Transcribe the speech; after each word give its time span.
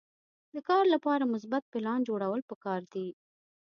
د 0.55 0.57
کار 0.69 0.85
لپاره 0.93 1.31
مثبت 1.33 1.63
پلان 1.73 1.99
جوړول 2.09 2.41
پکار 2.49 2.81
دي. 2.93 3.07